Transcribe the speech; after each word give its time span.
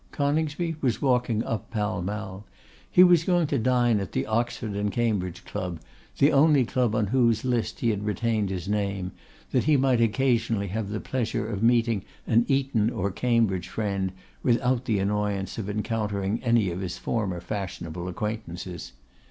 Coningsby 0.11 0.77
was 0.81 0.99
walking 0.99 1.43
up 1.43 1.69
Pall 1.69 2.01
Mall. 2.01 2.43
He 2.89 3.03
was 3.03 3.23
going 3.23 3.45
to 3.45 3.59
dine 3.59 3.99
at 3.99 4.13
the 4.13 4.25
Oxford 4.25 4.75
and 4.75 4.91
Cambridge 4.91 5.45
Club, 5.45 5.79
the 6.17 6.31
only 6.31 6.65
club 6.65 6.95
on 6.95 7.05
whose 7.05 7.45
list 7.45 7.81
he 7.81 7.91
had 7.91 8.03
retained 8.03 8.49
his 8.49 8.67
name, 8.67 9.11
that 9.51 9.65
he 9.65 9.77
might 9.77 10.01
occasionally 10.01 10.69
have 10.69 10.89
the 10.89 10.99
pleasure 10.99 11.47
of 11.47 11.61
meeting 11.61 12.03
an 12.25 12.45
Eton 12.47 12.89
or 12.89 13.11
Cambridge 13.11 13.67
friend 13.69 14.11
without 14.41 14.85
the 14.85 14.97
annoyance 14.97 15.59
of 15.59 15.69
encountering 15.69 16.41
any 16.43 16.71
of 16.71 16.81
his 16.81 16.97
former 16.97 17.39
fashionable 17.39 18.07
acquaintances. 18.07 18.93